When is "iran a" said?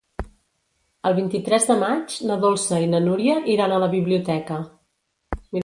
3.57-3.81